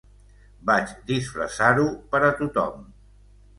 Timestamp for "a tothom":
2.33-2.91